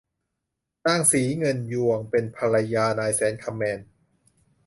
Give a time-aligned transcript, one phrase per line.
[0.85, 3.79] นางศรีเงินยวงเป็นภรรยานายแสนคำแมน